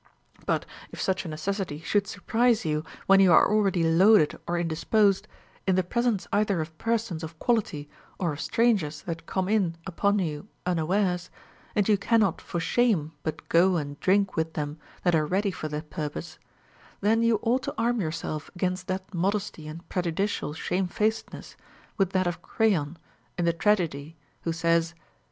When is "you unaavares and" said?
10.17-11.87